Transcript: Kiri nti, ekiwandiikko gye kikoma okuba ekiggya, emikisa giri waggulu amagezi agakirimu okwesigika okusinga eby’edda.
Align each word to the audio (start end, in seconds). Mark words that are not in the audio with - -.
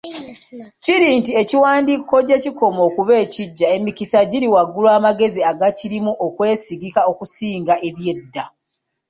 Kiri 0.83 1.07
nti, 1.19 1.31
ekiwandiikko 1.41 2.15
gye 2.27 2.37
kikoma 2.43 2.81
okuba 2.89 3.13
ekiggya, 3.23 3.67
emikisa 3.77 4.19
giri 4.31 4.47
waggulu 4.53 4.87
amagezi 4.97 5.41
agakirimu 5.51 6.11
okwesigika 6.25 7.01
okusinga 7.11 7.73
eby’edda. 7.87 8.43